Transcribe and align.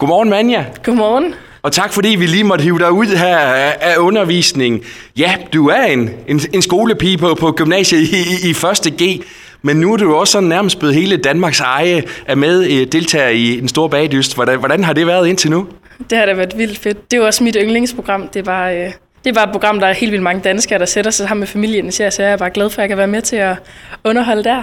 Godmorgen, 0.00 0.30
Manja. 0.30 0.64
Godmorgen. 0.84 1.34
Og 1.62 1.72
tak 1.72 1.92
fordi 1.92 2.08
vi 2.08 2.26
lige 2.26 2.44
måtte 2.44 2.62
hive 2.62 2.78
dig 2.78 2.92
ud 2.92 3.06
her 3.06 3.38
af, 3.38 3.96
undervisningen. 3.98 4.80
Ja, 5.18 5.34
du 5.52 5.68
er 5.68 5.82
en, 5.82 6.10
en, 6.28 6.40
en 6.52 6.62
skolepige 6.62 7.18
på, 7.18 7.34
på 7.34 7.52
gymnasiet 7.52 8.00
i, 8.00 8.16
i, 8.16 8.48
i 8.48 8.50
1. 8.50 8.94
G, 9.02 9.24
men 9.62 9.76
nu 9.76 9.92
er 9.92 9.96
du 9.96 10.14
også 10.14 10.32
sådan 10.32 10.48
nærmest 10.48 10.78
blevet 10.78 10.94
hele 10.94 11.16
Danmarks 11.16 11.60
eje 11.60 12.02
af 12.26 12.36
med 12.36 12.86
deltager 12.86 13.28
i 13.28 13.58
en 13.58 13.68
stor 13.68 13.88
bagdyst. 13.88 14.34
Hvordan, 14.34 14.58
hvordan 14.58 14.84
har 14.84 14.92
det 14.92 15.06
været 15.06 15.28
indtil 15.28 15.50
nu? 15.50 15.66
Det 16.10 16.18
har 16.18 16.26
da 16.26 16.34
været 16.34 16.58
vildt 16.58 16.78
fedt. 16.78 17.10
Det 17.10 17.16
er 17.16 17.26
også 17.26 17.44
mit 17.44 17.56
yndlingsprogram. 17.60 18.28
Det 18.28 18.46
var, 18.46 18.70
øh, 18.70 18.92
det 19.24 19.34
var 19.34 19.42
et 19.42 19.52
program, 19.52 19.80
der 19.80 19.86
er 19.86 19.92
helt 19.92 20.12
vildt 20.12 20.22
mange 20.22 20.42
danskere, 20.42 20.78
der 20.78 20.86
sætter 20.86 21.10
sig 21.10 21.28
sammen 21.28 21.40
med 21.40 21.46
familien. 21.46 21.92
Så 21.92 22.02
jeg 22.02 22.32
er 22.32 22.36
bare 22.36 22.50
glad 22.50 22.70
for, 22.70 22.78
at 22.78 22.82
jeg 22.82 22.88
kan 22.88 22.98
være 22.98 23.06
med 23.06 23.22
til 23.22 23.36
at 23.36 23.56
underholde 24.04 24.44
der. 24.44 24.62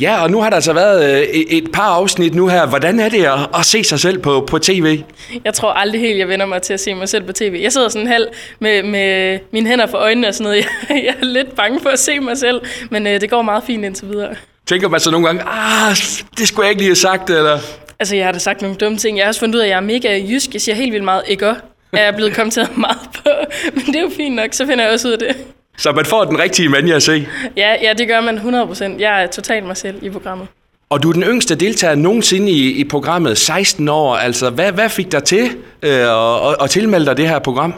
Ja, 0.00 0.22
og 0.22 0.30
nu 0.30 0.40
har 0.40 0.50
der 0.50 0.56
altså 0.56 0.72
været 0.72 1.20
øh, 1.20 1.28
et 1.28 1.72
par 1.72 1.82
afsnit 1.82 2.34
nu 2.34 2.48
her. 2.48 2.66
Hvordan 2.66 3.00
er 3.00 3.08
det 3.08 3.24
at, 3.24 3.38
at 3.54 3.64
se 3.66 3.84
sig 3.84 4.00
selv 4.00 4.18
på, 4.18 4.46
på 4.50 4.58
tv? 4.58 5.02
Jeg 5.44 5.54
tror 5.54 5.72
aldrig 5.72 6.00
helt, 6.00 6.18
jeg 6.18 6.28
vender 6.28 6.46
mig 6.46 6.62
til 6.62 6.74
at 6.74 6.80
se 6.80 6.94
mig 6.94 7.08
selv 7.08 7.24
på 7.24 7.32
tv. 7.32 7.58
Jeg 7.62 7.72
sidder 7.72 7.88
sådan 7.88 8.06
halv 8.06 8.28
med, 8.58 8.82
med 8.82 9.38
mine 9.52 9.68
hænder 9.68 9.86
for 9.86 9.98
øjnene 9.98 10.28
og 10.28 10.34
sådan 10.34 10.44
noget. 10.44 10.64
Jeg, 10.88 11.04
jeg 11.04 11.14
er 11.20 11.24
lidt 11.24 11.56
bange 11.56 11.80
for 11.80 11.90
at 11.90 11.98
se 11.98 12.20
mig 12.20 12.38
selv, 12.38 12.60
men 12.90 13.06
øh, 13.06 13.20
det 13.20 13.30
går 13.30 13.42
meget 13.42 13.64
fint 13.66 13.84
indtil 13.84 14.08
videre. 14.08 14.34
Tænker 14.66 14.88
man 14.88 15.00
så 15.00 15.10
nogle 15.10 15.26
gange, 15.26 15.42
ah, 15.42 15.96
det 16.38 16.48
skulle 16.48 16.64
jeg 16.64 16.70
ikke 16.70 16.80
lige 16.82 16.88
have 16.88 16.96
sagt, 16.96 17.30
eller? 17.30 17.58
Altså, 17.98 18.16
jeg 18.16 18.24
har 18.24 18.32
da 18.32 18.38
sagt 18.38 18.62
nogle 18.62 18.76
dumme 18.76 18.98
ting. 18.98 19.16
Jeg 19.18 19.24
har 19.24 19.28
også 19.28 19.40
fundet 19.40 19.54
ud 19.54 19.60
af, 19.60 19.64
at 19.64 19.70
jeg 19.70 19.76
er 19.76 19.80
mega 19.80 20.20
jysk. 20.28 20.52
Jeg 20.52 20.60
siger 20.60 20.74
helt 20.74 20.92
vildt 20.92 21.04
meget 21.04 21.22
ikke 21.28 21.46
Jeg 21.92 22.02
er 22.06 22.12
blevet 22.12 22.34
kommenteret 22.34 22.76
meget 22.86 22.98
på, 23.14 23.30
men 23.74 23.86
det 23.86 23.96
er 23.96 24.00
jo 24.02 24.10
fint 24.16 24.34
nok, 24.34 24.48
så 24.52 24.66
finder 24.66 24.84
jeg 24.84 24.92
også 24.92 25.08
ud 25.08 25.12
af 25.12 25.18
det. 25.18 25.36
Så 25.78 25.92
man 25.92 26.04
får 26.04 26.24
den 26.24 26.38
rigtige 26.38 26.68
mand 26.68 26.90
at 26.90 27.02
se? 27.02 27.26
Ja, 27.56 27.76
ja, 27.82 27.92
det 27.92 28.08
gør 28.08 28.20
man 28.20 28.38
100%. 28.38 29.00
Jeg 29.00 29.22
er 29.22 29.26
totalt 29.26 29.66
mig 29.66 29.76
selv 29.76 29.98
i 30.02 30.10
programmet. 30.10 30.48
Og 30.90 31.02
du 31.02 31.08
er 31.08 31.12
den 31.12 31.22
yngste 31.22 31.54
deltager 31.54 31.94
nogensinde 31.94 32.52
i, 32.52 32.72
i 32.72 32.84
programmet, 32.84 33.38
16 33.38 33.88
år. 33.88 34.16
Altså, 34.16 34.50
hvad, 34.50 34.72
hvad 34.72 34.88
fik 34.88 35.12
dig 35.12 35.24
til 35.24 35.50
øh, 35.82 35.90
at, 35.90 36.56
at 36.60 36.70
tilmelde 36.70 37.06
dig 37.06 37.16
det 37.16 37.28
her 37.28 37.38
program? 37.38 37.74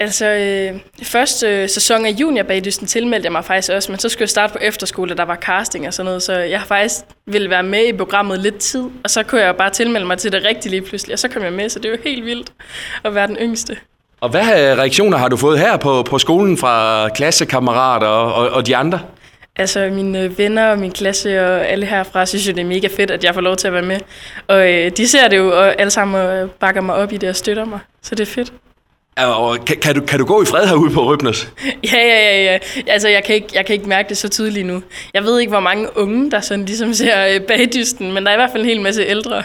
Altså, 0.00 0.26
øh, 0.26 0.80
første 1.02 1.46
øh, 1.48 1.68
sæson 1.68 2.06
af 2.06 2.10
juniorbagdysten 2.10 2.86
tilmeldte 2.86 3.26
jeg 3.26 3.32
mig 3.32 3.44
faktisk 3.44 3.72
også, 3.72 3.92
men 3.92 3.98
så 3.98 4.08
skulle 4.08 4.22
jeg 4.22 4.28
starte 4.28 4.52
på 4.52 4.58
efterskole, 4.62 5.16
der 5.16 5.24
var 5.24 5.36
casting 5.36 5.86
og 5.86 5.94
sådan 5.94 6.04
noget, 6.04 6.22
så 6.22 6.32
jeg 6.32 6.62
faktisk 6.66 6.94
ville 7.26 7.50
være 7.50 7.62
med 7.62 7.86
i 7.86 7.92
programmet 7.92 8.38
lidt 8.38 8.58
tid, 8.58 8.84
og 9.04 9.10
så 9.10 9.22
kunne 9.22 9.40
jeg 9.40 9.56
bare 9.56 9.70
tilmelde 9.70 10.06
mig 10.06 10.18
til 10.18 10.32
det 10.32 10.44
rigtige 10.44 10.70
lige 10.70 10.82
pludselig, 10.82 11.12
og 11.12 11.18
så 11.18 11.28
kom 11.28 11.42
jeg 11.42 11.52
med, 11.52 11.68
så 11.68 11.78
det 11.78 11.86
er 11.86 11.90
jo 11.90 11.98
helt 12.04 12.24
vildt 12.24 12.52
at 13.04 13.14
være 13.14 13.26
den 13.26 13.36
yngste. 13.36 13.76
Og 14.20 14.28
hvad 14.28 14.78
reaktioner 14.78 15.18
har 15.18 15.28
du 15.28 15.36
fået 15.36 15.58
her 15.58 15.76
på, 15.76 16.02
på 16.02 16.18
skolen 16.18 16.56
fra 16.56 17.08
klassekammerater 17.08 18.06
og, 18.06 18.34
og, 18.34 18.50
og 18.50 18.66
de 18.66 18.76
andre? 18.76 19.00
Altså 19.56 19.90
mine 19.92 20.38
venner 20.38 20.70
og 20.70 20.78
min 20.78 20.90
klasse 20.90 21.46
og 21.46 21.66
alle 21.66 21.86
herfra 21.86 22.26
synes 22.26 22.48
jo, 22.48 22.52
det 22.52 22.60
er 22.60 22.64
mega 22.64 22.88
fedt, 22.96 23.10
at 23.10 23.24
jeg 23.24 23.34
får 23.34 23.40
lov 23.40 23.56
til 23.56 23.66
at 23.66 23.72
være 23.72 23.82
med. 23.82 24.00
Og 24.48 24.72
øh, 24.72 24.90
de 24.96 25.08
ser 25.08 25.28
det 25.28 25.36
jo, 25.36 25.48
og 25.48 25.80
alle 25.80 25.90
sammen 25.90 26.48
bakker 26.60 26.80
mig 26.80 26.94
op 26.94 27.12
i 27.12 27.16
det 27.16 27.28
og 27.28 27.36
støtter 27.36 27.64
mig. 27.64 27.78
Så 28.02 28.14
det 28.14 28.28
er 28.28 28.32
fedt. 28.32 28.52
Og 29.16 29.58
kan, 29.66 29.76
kan, 29.76 29.94
du, 29.94 30.00
kan 30.00 30.18
du 30.18 30.24
gå 30.24 30.42
i 30.42 30.44
fred 30.44 30.66
herude 30.66 30.94
på 30.94 31.14
Rybnes? 31.14 31.52
Ja, 31.92 31.98
ja, 31.98 32.42
ja. 32.42 32.42
ja. 32.44 32.58
Altså, 32.86 33.08
jeg 33.08 33.24
kan, 33.24 33.34
ikke, 33.34 33.48
jeg 33.54 33.66
kan 33.66 33.72
ikke 33.74 33.88
mærke 33.88 34.08
det 34.08 34.16
så 34.16 34.28
tydeligt 34.28 34.66
nu. 34.66 34.82
Jeg 35.14 35.22
ved 35.22 35.40
ikke, 35.40 35.50
hvor 35.50 35.60
mange 35.60 35.98
unge, 35.98 36.30
der 36.30 36.40
sådan 36.40 36.64
ligesom 36.64 36.94
ser 36.94 37.26
øh, 37.34 37.40
bagdysten, 37.40 38.12
men 38.12 38.24
der 38.24 38.30
er 38.30 38.34
i 38.34 38.36
hvert 38.36 38.50
fald 38.52 38.62
en 38.62 38.68
hel 38.68 38.80
masse 38.80 39.02
ældre. 39.02 39.42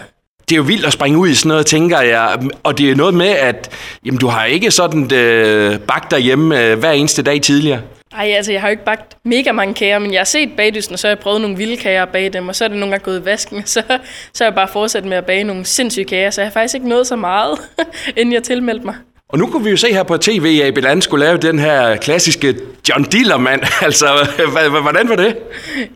Det 0.49 0.55
er 0.55 0.57
jo 0.57 0.63
vildt 0.63 0.85
at 0.85 0.93
springe 0.93 1.17
ud 1.17 1.29
i 1.29 1.35
sådan 1.35 1.49
noget, 1.49 1.65
tænker 1.65 2.01
jeg. 2.01 2.39
Og 2.63 2.77
det 2.77 2.91
er 2.91 2.95
noget 2.95 3.13
med, 3.13 3.27
at 3.29 3.69
jamen, 4.05 4.19
du 4.19 4.27
har 4.27 4.45
ikke 4.45 4.71
sådan 4.71 5.13
øh, 5.13 5.79
bagt 5.79 6.11
derhjemme 6.11 6.63
øh, 6.63 6.79
hver 6.79 6.91
eneste 6.91 7.21
dag 7.21 7.41
tidligere. 7.41 7.81
Nej, 8.13 8.31
altså 8.31 8.51
jeg 8.51 8.61
har 8.61 8.67
jo 8.67 8.71
ikke 8.71 8.85
bagt 8.85 9.17
mega 9.23 9.51
mange 9.51 9.73
kager, 9.73 9.99
men 9.99 10.13
jeg 10.13 10.19
har 10.19 10.25
set 10.25 10.49
bagdysten, 10.57 10.93
og 10.93 10.99
så 10.99 11.07
har 11.07 11.11
jeg 11.11 11.19
prøvet 11.19 11.41
nogle 11.41 11.57
vilde 11.57 11.77
kager 11.77 12.03
at 12.03 12.09
bage 12.09 12.29
dem, 12.29 12.47
og 12.47 12.55
så 12.55 12.63
er 12.63 12.67
det 12.67 12.77
nogle 12.77 12.91
gange 12.91 13.03
gået 13.03 13.21
i 13.21 13.25
vasken, 13.25 13.65
så, 13.65 13.81
så 14.33 14.43
har 14.43 14.51
jeg 14.51 14.55
bare 14.55 14.67
fortsat 14.67 15.05
med 15.05 15.17
at 15.17 15.25
bage 15.25 15.43
nogle 15.43 15.65
sindssyge 15.65 16.05
kager, 16.05 16.29
så 16.29 16.41
jeg 16.41 16.47
har 16.47 16.51
faktisk 16.51 16.75
ikke 16.75 16.89
nået 16.89 17.07
så 17.07 17.15
meget, 17.15 17.59
inden 18.17 18.33
jeg 18.33 18.43
tilmeldte 18.43 18.85
mig. 18.85 18.95
Og 19.29 19.39
nu 19.39 19.47
kunne 19.47 19.63
vi 19.63 19.69
jo 19.69 19.77
se 19.77 19.93
her 19.93 20.03
på 20.03 20.17
tv, 20.17 20.61
at 20.63 20.73
Bilan 20.73 21.01
skulle 21.01 21.25
lave 21.25 21.37
den 21.37 21.59
her 21.59 21.95
klassiske 21.95 22.55
John 22.89 23.03
Dillermand. 23.03 23.61
Altså, 23.81 24.05
hvordan 24.81 25.09
var 25.09 25.15
det? 25.15 25.37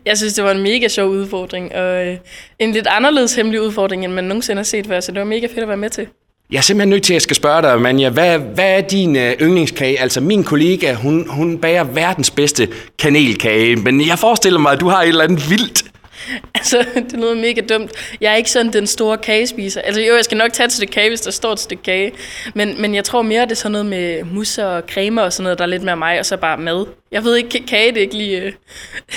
Jeg 0.06 0.18
synes, 0.18 0.34
det 0.34 0.44
var 0.44 0.50
en 0.50 0.62
mega 0.62 0.88
sjov 0.88 1.08
udfordring, 1.10 1.74
og 1.74 2.06
øh, 2.06 2.16
en 2.58 2.72
lidt 2.72 2.86
anderledes 2.86 3.34
hemmelig 3.34 3.62
udfordring, 3.62 4.04
end 4.04 4.12
man 4.12 4.24
nogensinde 4.24 4.58
har 4.58 4.64
set 4.64 4.86
før, 4.86 5.00
så 5.00 5.12
det 5.12 5.18
var 5.18 5.24
mega 5.24 5.46
fedt 5.46 5.58
at 5.58 5.68
være 5.68 5.76
med 5.76 5.90
til. 5.90 6.06
Jeg 6.52 6.58
er 6.58 6.62
simpelthen 6.62 6.88
nødt 6.88 7.02
til, 7.02 7.12
at 7.12 7.14
jeg 7.14 7.22
skal 7.22 7.36
spørge 7.36 7.62
dig, 7.62 7.80
Manja. 7.80 8.08
Hvad, 8.08 8.38
hvad 8.38 8.70
er 8.76 8.80
din 8.80 9.16
øh, 9.16 9.32
yndlingskage? 9.40 10.00
Altså, 10.00 10.20
min 10.20 10.44
kollega, 10.44 10.94
hun, 10.94 11.26
hun 11.28 11.58
bager 11.58 11.84
verdens 11.84 12.30
bedste 12.30 12.68
kanelkage, 12.98 13.76
men 13.76 14.06
jeg 14.06 14.18
forestiller 14.18 14.58
mig, 14.58 14.72
at 14.72 14.80
du 14.80 14.88
har 14.88 15.02
et 15.02 15.08
eller 15.08 15.24
andet 15.24 15.50
vildt 15.50 15.84
Altså, 16.54 16.84
det 16.94 17.12
lyder 17.12 17.34
mega 17.34 17.60
dumt. 17.60 17.90
Jeg 18.20 18.32
er 18.32 18.36
ikke 18.36 18.50
sådan 18.50 18.72
den 18.72 18.86
store 18.86 19.18
kagespiser. 19.18 19.80
Altså 19.80 20.00
jo, 20.00 20.14
jeg 20.14 20.24
skal 20.24 20.38
nok 20.38 20.52
tage 20.52 20.68
til 20.68 20.80
det 20.80 20.90
kage, 20.90 21.08
hvis 21.08 21.20
der 21.20 21.30
står 21.30 21.52
et 21.52 21.60
stykke 21.60 21.82
kage. 21.82 22.12
Men, 22.54 22.82
men 22.82 22.94
jeg 22.94 23.04
tror 23.04 23.22
mere, 23.22 23.42
det 23.42 23.50
er 23.50 23.54
sådan 23.54 23.72
noget 23.72 23.86
med 23.86 24.24
musser 24.24 24.64
og 24.64 24.82
cremer 24.90 25.22
og 25.22 25.32
sådan 25.32 25.42
noget, 25.42 25.58
der 25.58 25.64
er 25.64 25.68
lidt 25.68 25.82
mere 25.82 25.96
mig, 25.96 26.18
og 26.18 26.26
så 26.26 26.36
bare 26.36 26.58
mad. 26.58 26.86
Jeg 27.12 27.24
ved 27.24 27.36
ikke, 27.36 27.66
kage 27.66 27.88
det 27.88 27.96
er 27.96 28.00
ikke 28.00 28.16
lige, 28.16 28.40
øh, 28.40 28.52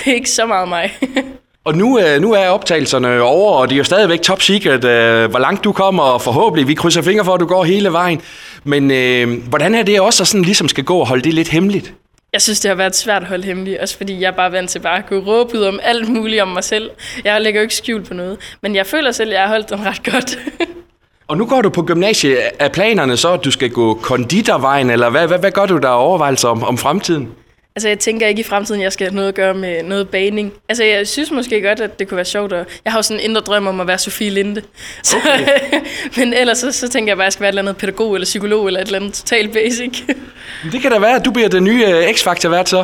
ikke 0.16 0.30
så 0.30 0.46
meget 0.46 0.68
mig. 0.68 0.92
Og 1.64 1.76
nu, 1.76 1.98
øh, 1.98 2.20
nu 2.20 2.32
er 2.32 2.48
optagelserne 2.48 3.22
over, 3.22 3.52
og 3.52 3.68
det 3.68 3.74
er 3.74 3.78
jo 3.78 3.84
stadigvæk 3.84 4.22
top 4.22 4.42
secret, 4.42 4.84
øh, 4.84 5.30
hvor 5.30 5.38
langt 5.38 5.64
du 5.64 5.72
kommer, 5.72 6.02
og 6.02 6.22
forhåbentlig, 6.22 6.68
vi 6.68 6.74
krydser 6.74 7.02
fingre 7.02 7.24
for, 7.24 7.34
at 7.34 7.40
du 7.40 7.46
går 7.46 7.64
hele 7.64 7.92
vejen. 7.92 8.20
Men 8.64 8.90
øh, 8.90 9.48
hvordan 9.48 9.74
er 9.74 9.82
det 9.82 10.00
også 10.00 10.22
at 10.22 10.26
sådan 10.26 10.42
ligesom 10.42 10.68
skal 10.68 10.84
gå 10.84 10.98
og 10.98 11.06
holde 11.06 11.22
det 11.22 11.34
lidt 11.34 11.48
hemmeligt? 11.48 11.94
Jeg 12.34 12.42
synes, 12.42 12.60
det 12.60 12.68
har 12.68 12.76
været 12.76 12.96
svært 12.96 13.22
at 13.22 13.28
holde 13.28 13.44
hemmelig, 13.44 13.80
også 13.80 13.96
fordi 13.96 14.20
jeg 14.20 14.26
er 14.26 14.36
bare 14.36 14.52
vant 14.52 14.70
til 14.70 14.78
bare 14.78 14.98
at 14.98 15.06
kunne 15.06 15.24
råbe 15.26 15.58
ud 15.58 15.62
om 15.62 15.80
alt 15.82 16.08
muligt 16.08 16.42
om 16.42 16.48
mig 16.48 16.64
selv. 16.64 16.90
Jeg 17.24 17.40
lægger 17.40 17.60
jo 17.60 17.62
ikke 17.62 17.74
skjul 17.74 18.04
på 18.04 18.14
noget, 18.14 18.38
men 18.60 18.74
jeg 18.74 18.86
føler 18.86 19.12
selv, 19.12 19.30
at 19.30 19.34
jeg 19.34 19.42
har 19.42 19.48
holdt 19.48 19.70
den 19.70 19.86
ret 19.86 20.12
godt. 20.12 20.38
og 21.28 21.36
nu 21.36 21.46
går 21.46 21.62
du 21.62 21.68
på 21.68 21.82
gymnasiet. 21.82 22.38
Er 22.58 22.68
planerne 22.68 23.16
så, 23.16 23.32
at 23.32 23.44
du 23.44 23.50
skal 23.50 23.70
gå 23.70 23.94
konditorvejen, 23.94 24.90
eller 24.90 25.10
hvad, 25.10 25.26
hvad, 25.26 25.38
hvad 25.38 25.50
gør 25.50 25.66
du 25.66 25.76
der 25.76 25.88
overvejelser 25.88 26.48
om, 26.48 26.62
om 26.62 26.78
fremtiden? 26.78 27.28
Altså, 27.76 27.88
jeg 27.88 27.98
tænker 27.98 28.26
ikke 28.26 28.40
i 28.40 28.42
fremtiden, 28.42 28.80
jeg 28.80 28.92
skal 28.92 29.06
have 29.06 29.14
noget 29.14 29.28
at 29.28 29.34
gøre 29.34 29.54
med 29.54 29.82
noget 29.82 30.08
baning. 30.08 30.52
Altså, 30.68 30.84
jeg 30.84 31.08
synes 31.08 31.30
måske 31.30 31.62
godt, 31.62 31.80
at 31.80 31.98
det 31.98 32.08
kunne 32.08 32.16
være 32.16 32.24
sjovt. 32.24 32.52
At 32.52 32.66
jeg 32.84 32.92
har 32.92 32.98
jo 32.98 33.02
sådan 33.02 33.20
en 33.20 33.30
indre 33.30 33.40
drøm 33.40 33.66
om 33.66 33.80
at 33.80 33.86
være 33.86 33.98
Sofie 33.98 34.30
Linde. 34.30 34.62
Så, 35.02 35.16
okay. 35.16 35.80
men 36.16 36.34
ellers 36.34 36.58
så, 36.58 36.72
så 36.72 36.88
tænker 36.88 37.10
jeg 37.10 37.16
bare, 37.16 37.24
at 37.24 37.26
jeg 37.26 37.32
skal 37.32 37.40
være 37.40 37.48
et 37.48 37.52
eller 37.52 37.62
andet 37.62 37.76
pædagog 37.76 38.14
eller 38.14 38.24
psykolog 38.24 38.66
eller 38.66 38.80
et 38.80 38.86
eller 38.86 38.98
andet 38.98 39.14
totalt 39.14 39.52
basic. 39.52 40.02
det 40.72 40.80
kan 40.80 40.90
da 40.90 40.98
være, 40.98 41.16
at 41.16 41.24
du 41.24 41.30
bliver 41.30 41.48
den 41.48 41.64
nye 41.64 41.86
uh, 41.86 42.14
X-Factor-vært 42.14 42.68
så. 42.68 42.78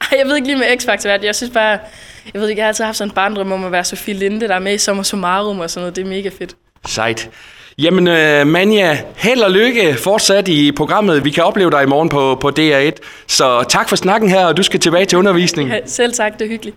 Ej, 0.00 0.18
jeg 0.18 0.26
ved 0.26 0.36
ikke 0.36 0.48
lige 0.48 0.58
med 0.58 0.66
X-Factor-vært. 0.76 1.24
Jeg 1.24 1.34
synes 1.34 1.52
bare, 1.52 1.78
jeg 2.34 2.40
ved 2.40 2.48
ikke, 2.48 2.60
jeg 2.60 2.64
har 2.64 2.68
altid 2.68 2.84
haft 2.84 2.96
sådan 2.96 3.10
en 3.10 3.14
barndrøm 3.14 3.52
om 3.52 3.64
at 3.64 3.72
være 3.72 3.84
Sofie 3.84 4.14
Linde, 4.14 4.48
der 4.48 4.54
er 4.54 4.58
med 4.58 4.74
i 4.74 4.78
Sommer 4.78 5.02
Summarum 5.02 5.60
og 5.60 5.70
sådan 5.70 5.82
noget. 5.82 5.96
Det 5.96 6.02
er 6.02 6.08
mega 6.08 6.30
fedt. 6.38 6.56
Sejt. 6.86 7.30
Jamen, 7.78 8.06
uh, 8.06 8.46
Manja, 8.46 8.98
held 9.16 9.40
og 9.40 9.50
lykke 9.50 9.94
fortsat 9.94 10.48
i 10.48 10.72
programmet. 10.72 11.24
Vi 11.24 11.30
kan 11.30 11.44
opleve 11.44 11.70
dig 11.70 11.82
i 11.82 11.86
morgen 11.86 12.08
på, 12.08 12.34
på 12.40 12.48
DR1. 12.48 12.92
Så 13.26 13.64
tak 13.68 13.88
for 13.88 13.96
snakken 13.96 14.30
her, 14.30 14.46
og 14.46 14.56
du 14.56 14.62
skal 14.62 14.80
tilbage 14.80 15.04
til 15.06 15.18
undervisning. 15.18 15.68
Ja, 15.68 15.78
selv 15.86 16.12
tak, 16.12 16.38
det 16.38 16.44
er 16.44 16.48
hyggeligt. 16.48 16.76